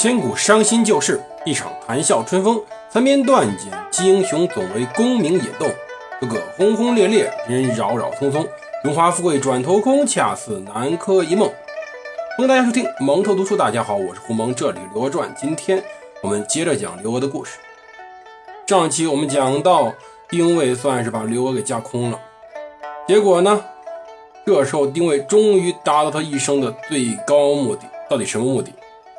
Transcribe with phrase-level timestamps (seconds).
[0.00, 2.58] 千古伤心旧事，一场谈笑春风。
[2.88, 5.68] 残篇断简，击英雄总为功名引动。
[6.22, 8.48] 个个轰轰烈烈，人扰扰匆匆。
[8.82, 11.46] 荣华富贵转头空，恰似南柯一梦。
[12.38, 13.58] 欢迎大家收听蒙头读书。
[13.58, 15.28] 大家好，我是胡蒙，这里《刘娥传》。
[15.38, 15.84] 今天
[16.22, 17.58] 我们接着讲刘娥的故事。
[18.66, 19.92] 上期我们讲到，
[20.30, 22.18] 丁谓算是把刘娥给架空了。
[23.06, 23.62] 结果呢，
[24.46, 27.82] 这时候丁谓终于达到他一生的最高目的。
[28.08, 28.72] 到底什么目的？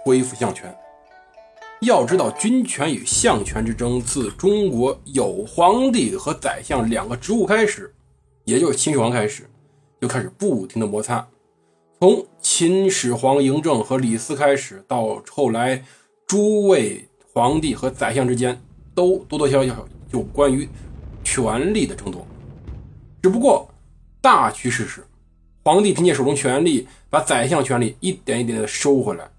[0.04, 0.74] 恢复相权。
[1.82, 7.92] 要知道，君权与相权之争，自中国有皇帝和宰相两个职务开始，
[8.46, 9.50] 也就是秦始皇开始，
[10.00, 11.28] 就开始不停的摩擦。
[12.00, 15.84] 从秦始皇嬴政和李斯开始，到后来
[16.28, 18.62] 诸位皇帝和宰相之间，
[18.94, 20.70] 都多多少少有关于
[21.24, 22.24] 权力的争夺。
[23.24, 23.68] 只不过
[24.22, 25.04] 大趋势是，
[25.64, 29.31] 皇帝凭借手中权力，把宰相权力一点一点的收回来。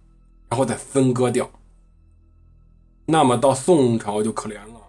[0.53, 1.50] 然后再分割掉。
[3.06, 4.83] 那么到宋朝就可怜了。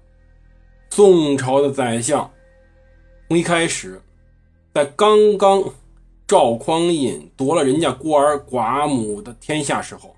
[0.89, 2.29] 宋朝的宰相
[3.29, 4.01] 从一开始，
[4.73, 5.63] 在刚刚
[6.27, 10.13] 赵匡胤夺了人家孤儿寡母的天下时候，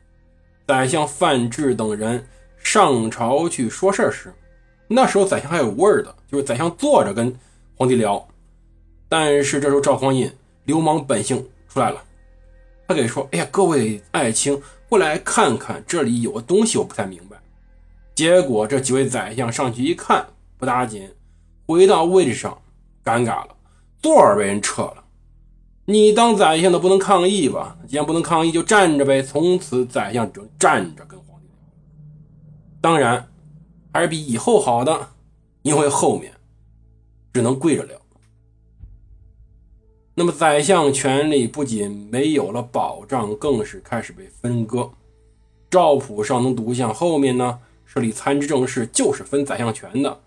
[0.66, 4.34] 宰相范质等人上朝去说事儿时，
[4.88, 7.32] 那时候宰相还有味儿的，就是宰相坐着跟
[7.76, 8.28] 皇帝聊。
[9.08, 10.28] 但是这时候赵匡胤
[10.64, 12.04] 流氓本性出来了，
[12.88, 17.38] 他给说：“哎呀，各位爱卿。”过来看看，这里有个东西，我不太明白。
[18.14, 20.26] 结果这几位宰相上去一看，
[20.58, 21.10] 不打紧，
[21.66, 22.58] 回到位置上，
[23.04, 23.50] 尴尬了，
[24.02, 25.04] 座儿被人撤了。
[25.86, 27.78] 你当宰相的不能抗议吧？
[27.88, 29.22] 既然不能抗议，就站着呗。
[29.22, 31.48] 从此宰相只能站着跟皇帝。
[32.80, 33.28] 当然，
[33.92, 35.10] 还是比以后好的，
[35.62, 36.34] 因为后面
[37.34, 38.00] 只能跪着聊。
[40.18, 44.90] 那么，宰相权力不仅没有了保障，更是开始被分割。
[45.70, 50.22] 赵普上能独相后面呢，设立参知政事，就是分宰相权的。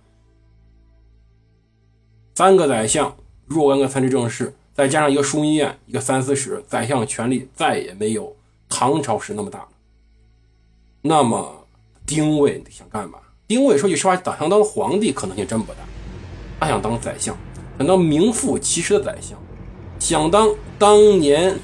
[2.34, 3.16] 三个宰相，
[3.47, 8.37] 若干个参知政事，再加上一个枢密院，一个三司使，宰相权力再也没有
[8.69, 9.69] 唐朝时那么大了。
[11.00, 11.66] 那么，
[12.04, 13.19] 丁谓想干嘛？
[13.47, 15.78] 丁谓说句实话，想当皇帝可能性真不大，
[16.60, 17.34] 他想当宰相，
[17.78, 19.38] 想当名副其实的宰相。
[19.98, 20.48] 想当
[20.78, 21.59] 当年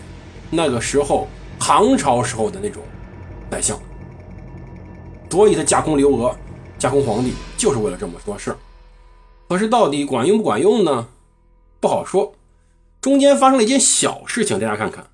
[0.51, 1.29] 那个时候
[1.59, 2.83] 唐朝时候的那种
[3.51, 3.79] 宰相，
[5.31, 6.37] 所以他架空刘娥、
[6.79, 8.55] 架空皇帝，就是为了这么多事。
[9.49, 11.09] 可是到底管用不管用呢？
[11.81, 12.35] 不好说。
[13.01, 15.07] 中间发生了一件小事情，大家看看。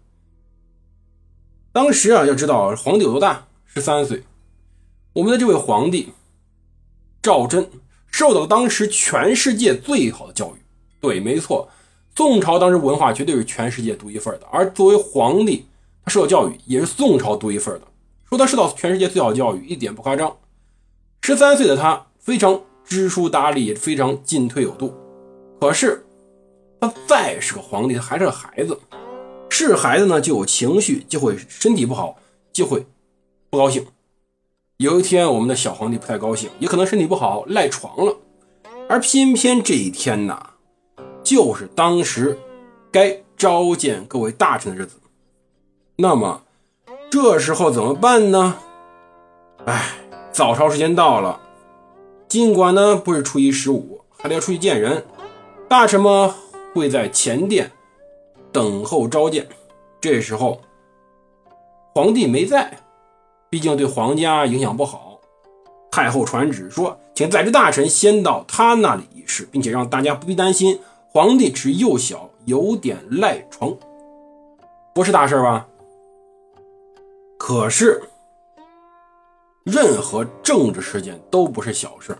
[1.72, 4.22] 当时啊，要知道皇帝有多大，十三岁。
[5.12, 6.12] 我们的这位皇帝
[7.20, 7.68] 赵祯
[8.10, 10.58] 受到当时全世界最好的教育。
[11.00, 11.68] 对，没错。
[12.20, 15.64] 宋朝当时文化绝对是全世界独一份的，而作为皇帝，
[16.04, 17.86] 他受到教育也是宋朝独一份的。
[18.28, 20.36] 说他受到全世界最好教育，一点不夸张。
[21.22, 24.94] 十三岁的他非常知书达理，也非常进退有度。
[25.62, 26.04] 可是
[26.78, 28.78] 他再是个皇帝，他还是个孩子。
[29.48, 32.16] 是孩子呢，就有情绪，就会身体不好，
[32.52, 32.84] 就会
[33.48, 33.86] 不高兴。
[34.76, 38.14] 有一天，我们的小皇帝不太高兴，也可能身体不好赖床了。
[38.90, 40.49] 而偏偏这一天呢。
[41.30, 42.36] 就是当时
[42.90, 44.96] 该召见各位大臣的日子，
[45.94, 46.42] 那么
[47.08, 48.56] 这时候怎么办呢？
[49.64, 49.92] 哎，
[50.32, 51.40] 早朝时间到了，
[52.26, 55.06] 尽管呢不是初一十五，还得要出去见人。
[55.68, 56.34] 大臣们
[56.74, 57.70] 会在前殿
[58.50, 59.46] 等候召见。
[60.00, 60.60] 这时候
[61.94, 62.76] 皇帝没在，
[63.48, 65.20] 毕竟对皇家影响不好。
[65.92, 70.80] 太后传旨说，请在职大臣先到他那里议事，并且让大家不必担心。
[71.12, 73.76] 皇帝只幼小，有点赖床，
[74.94, 75.66] 不是大事吧？
[77.36, 78.00] 可是，
[79.64, 82.16] 任何政治事件都不是小事。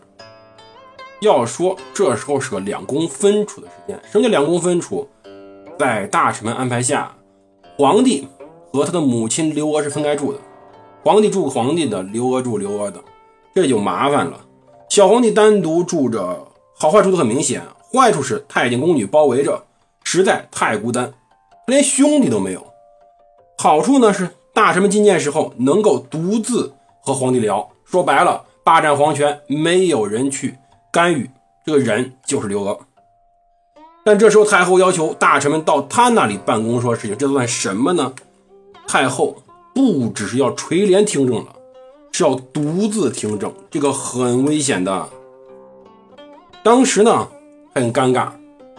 [1.21, 5.09] 要说这时候是个两宫分处的时间，什么叫两宫分处？
[5.79, 7.15] 在大臣们安排下，
[7.79, 8.27] 皇帝
[8.73, 10.41] 和他的母亲刘娥是分开住的，
[11.05, 13.01] 皇帝住皇帝的，刘娥住刘娥的，
[13.55, 14.41] 这就麻烦了。
[14.89, 17.63] 小皇帝单独住着，好坏处都很明显。
[17.93, 19.65] 坏处是太监宫女包围着，
[20.05, 21.13] 实在太孤单，
[21.67, 22.65] 连兄弟都没有。
[23.59, 30.57] 好处呢是大臣们觐见时候能够独自和皇帝聊，说白了，霸占皇权，没有人去
[30.93, 31.29] 干预。
[31.67, 32.79] 这个人就是刘娥。
[34.05, 38.15] 但这时候太后要求大臣们到他那里办公说事情，这算什么呢？
[38.87, 39.43] 太后
[39.75, 41.57] 不只是要垂帘听政了，
[42.13, 45.09] 是要独自听政，这个很危险的。
[46.63, 47.29] 当时呢。
[47.75, 48.29] 很尴尬，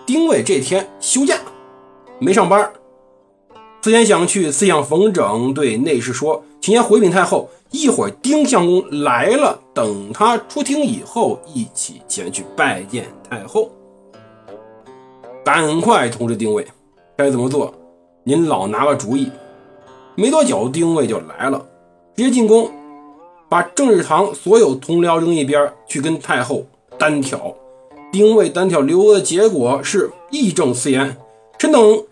[0.05, 1.35] 丁谓这天休假，
[2.19, 2.71] 没上班。
[3.81, 13.71] 思前想去，思想冯整对内侍说：“请先回禀太后，一会儿丁相公来了，等他出厅以后，一起前去拜见太后。
[15.43, 16.67] 赶快通知丁尉，
[17.17, 17.73] 该怎么做？
[18.23, 19.31] 您老拿个主意。”
[20.15, 21.65] 没多久，丁尉就来了，
[22.15, 22.69] 直接进宫，
[23.49, 26.65] 把政治堂所有同僚扔一边，去跟太后
[26.99, 27.55] 单挑。
[28.11, 31.17] 丁尉单挑刘娥的结果是义正辞严
[31.57, 32.03] ：“臣等。”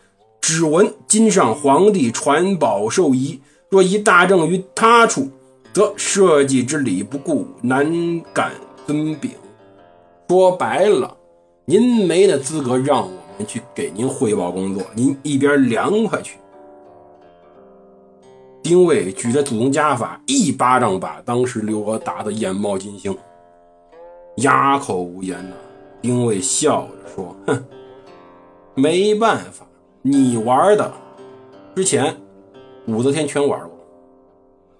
[0.41, 5.27] 只闻今上皇帝传宝授仪，若以大政于他处，
[5.73, 7.85] 则社稷之礼不顾，难
[8.33, 8.53] 敢
[8.87, 9.31] 遵禀。
[10.27, 11.15] 说白了，
[11.65, 16.37] 您没那资格让我们去给您汇报工作，您一边凉快去。
[18.63, 23.15] 丁谓举着祖宗家法，一巴掌把当时刘娥打得眼冒金星，
[24.37, 25.55] 哑口无言呐。
[26.01, 27.65] 丁谓笑着说：“哼，
[28.75, 29.65] 没办法。”
[30.01, 30.89] 你玩的
[31.75, 32.15] 之前，
[32.87, 33.71] 武则天全玩过，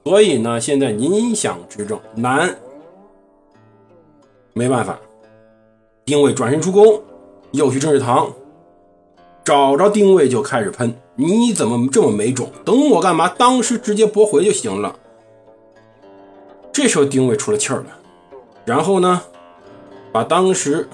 [0.05, 2.55] 所以呢，现在您想执政难，
[4.53, 4.97] 没办法。
[6.05, 7.03] 丁谓转身出宫，
[7.51, 8.31] 又去政治堂，
[9.43, 12.49] 找着丁谓就开始喷：“你怎么这么没种？
[12.63, 13.27] 等我干嘛？
[13.27, 14.95] 当时直接驳回就行了。”
[16.71, 17.87] 这时候丁谓出了气儿了，
[18.63, 19.21] 然后呢，
[20.13, 20.87] 把当时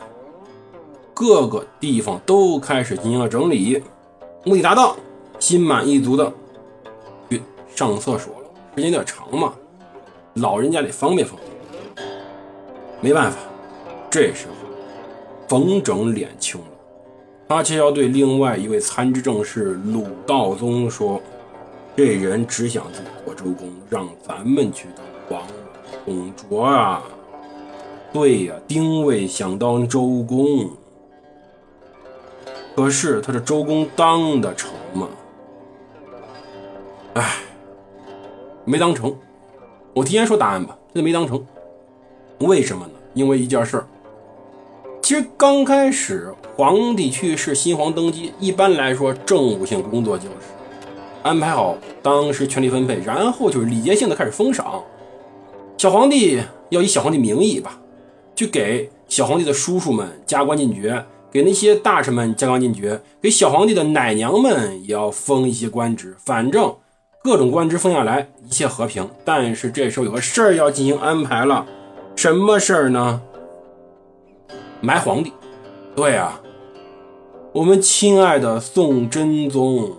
[1.15, 3.81] 各个地方都开始进行了整理。
[4.43, 4.97] 目的达到，
[5.39, 6.31] 心满意足的
[7.29, 7.41] 去
[7.73, 8.49] 上厕所了。
[8.75, 9.53] 时间有点长嘛，
[10.33, 11.39] 老人家得方便方
[11.95, 12.05] 便。
[12.99, 13.37] 没办法，
[14.09, 14.53] 这时候
[15.47, 16.67] 冯整脸青了，
[17.47, 21.21] 他却要对另外一位参知政事鲁道宗说
[21.95, 24.89] ：“这人只想自己做周公，让咱们去
[25.29, 25.47] 当王
[26.05, 27.01] 董卓啊！”
[28.11, 30.69] 对呀，丁谓想当周公。
[32.75, 35.07] 可是他这周公当得成吗？
[37.13, 37.35] 哎，
[38.65, 39.15] 没当成。
[39.93, 41.41] 我提前说答案吧，这没当成。
[42.39, 42.91] 为什么呢？
[43.13, 43.87] 因为一件事儿。
[45.01, 50.35] 其实刚开始皇帝去世，新皇登基，一般来说政务性工作就是
[51.23, 54.83] 安排好当时权力分配，然后就是礼节性的开始封赏。
[55.77, 57.79] 小皇帝要以小皇帝名义吧，
[58.35, 61.05] 去给小皇帝的叔叔们加官进爵。
[61.35, 66.73] 给那些大臣们加官进爵，给小皇帝的奶娘们也要封一些官职，反正
[67.21, 69.09] 各种官职封下来，一切和平。
[69.25, 71.65] 但是这时候有个事儿要进行安排了，
[72.15, 73.21] 什么事儿呢？
[74.79, 75.33] 埋皇帝。
[75.93, 76.39] 对啊，
[77.51, 79.91] 我们亲爱的宋真宗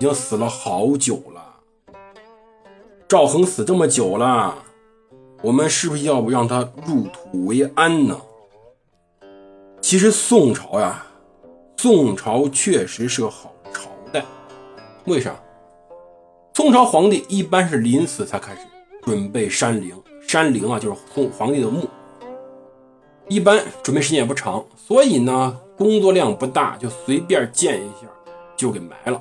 [0.00, 1.94] 经死了好久了，
[3.06, 4.56] 赵恒死这么久了，
[5.42, 8.20] 我们是不是要不让他入土为安呢？
[9.82, 11.04] 其实宋朝呀，
[11.76, 14.24] 宋朝确实是个好朝代。
[15.06, 15.34] 为啥？
[16.54, 18.60] 宋朝皇帝一般是临死才开始
[19.02, 19.94] 准备山陵，
[20.26, 21.86] 山陵啊就是宋皇帝的墓。
[23.28, 28.06] 一般准备时间也不长，所以呢工作量不大，就随便建一下
[28.56, 29.20] 就给埋了。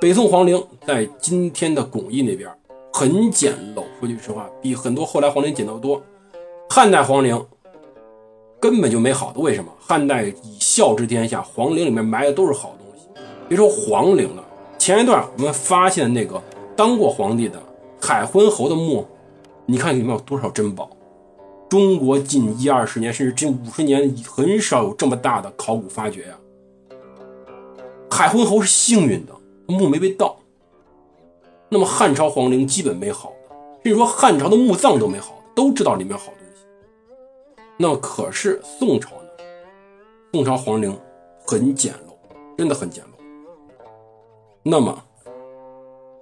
[0.00, 2.50] 北宋皇陵在今天的巩义那边，
[2.92, 3.84] 很简陋。
[4.00, 6.02] 说句实话，比很多后来皇陵简陋多。
[6.68, 7.46] 汉代皇陵。
[8.60, 9.70] 根本就没好的，为什么？
[9.78, 13.06] 汉代以孝治天下，皇陵里面埋的都是好东西。
[13.48, 14.44] 别说皇陵了，
[14.78, 16.42] 前一段我们发现那个
[16.76, 17.62] 当过皇帝的
[18.00, 19.06] 海昏侯的墓，
[19.64, 20.90] 你看里面有多少珍宝？
[21.68, 26.38] 中国近一二十年，甚至近五十年，很少有这么大的考古发掘呀。
[28.10, 29.32] 海昏侯是幸运的，
[29.66, 30.36] 墓没被盗。
[31.68, 36.32] 那么汉朝皇陵基本没好的，甚至说汉朝的墓葬都没好，都知道里面好。
[37.80, 39.28] 那可是宋朝呢？
[40.32, 40.98] 宋朝皇陵
[41.46, 43.08] 很简陋，真的很简陋。
[44.64, 45.04] 那么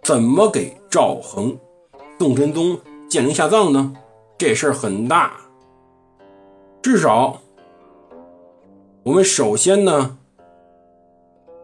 [0.03, 1.57] 怎么给赵恒、
[2.19, 3.95] 宋真宗建陵下葬呢？
[4.37, 5.41] 这事儿很大。
[6.83, 7.41] 至少
[9.03, 10.19] 我们首先呢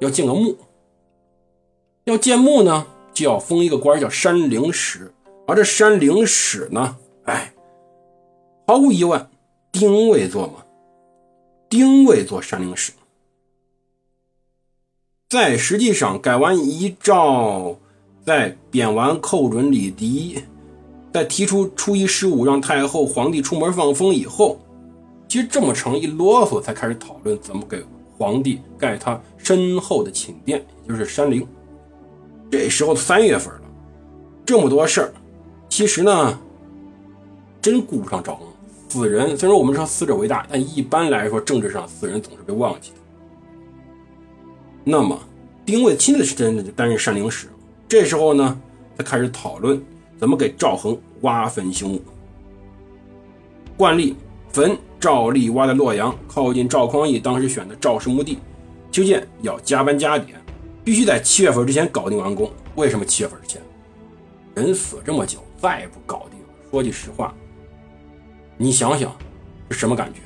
[0.00, 0.56] 要建个墓，
[2.04, 5.12] 要建墓呢就要封一个官叫山陵使，
[5.46, 7.52] 而这山陵使呢，哎，
[8.66, 9.28] 毫无疑问。
[9.72, 10.62] 丁未做吗？
[11.70, 12.92] 丁未做山陵使，
[15.30, 17.78] 在实际上改完遗诏，
[18.22, 20.44] 在贬完寇准李迪，
[21.10, 24.60] 在提出初一十五让太后皇帝出门放风以后，
[25.26, 27.82] 其实这么长一啰嗦，才开始讨论怎么给
[28.18, 31.48] 皇帝盖他身后的寝殿，也就是山陵。
[32.50, 33.62] 这时候三月份了，
[34.44, 35.14] 这么多事儿，
[35.70, 36.38] 其实呢，
[37.62, 38.46] 真顾不上赵恒。
[38.92, 42.96] 死人虽然说我们说死者为大，但一般来说政治上死人总是被忘记的。
[44.84, 45.18] 那么
[45.64, 47.48] 丁谓亲自是真的担任山陵使，
[47.88, 48.60] 这时候呢，
[48.98, 49.82] 才开始讨论
[50.18, 52.02] 怎么给赵恒挖坟兴墓。
[53.78, 54.14] 惯例，
[54.52, 58.36] 坟照例挖在洛阳，靠近赵匡胤当时选的赵氏墓地。
[58.90, 60.38] 修建要加班加点，
[60.84, 62.50] 必须在七月份之前搞定完工。
[62.74, 63.62] 为什么七月份之前？
[64.54, 66.38] 人死这么久，再不搞定，
[66.70, 67.34] 说句实话，
[68.62, 69.12] 你想想
[69.70, 70.20] 是什么感觉？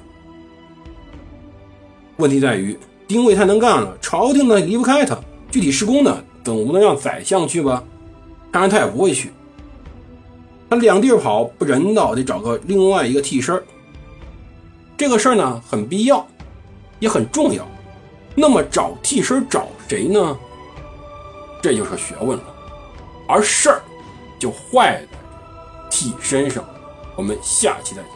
[2.18, 2.78] 问题在于
[3.08, 5.18] 丁谓太能干了，朝廷呢离不开他，
[5.50, 7.82] 具体施工呢总不能让宰相去吧？
[8.52, 9.32] 当然他也不会去。
[10.68, 13.58] 他两地跑不人道，得找个另外一个替身
[14.98, 16.26] 这个事儿呢很必要，
[16.98, 17.66] 也很重要。
[18.34, 20.36] 那么找替身找谁呢？
[21.62, 22.44] 这就是学问了。
[23.26, 23.80] 而事儿
[24.38, 25.08] 就坏在
[25.90, 26.62] 替身上。
[27.16, 28.15] 我们下期再见。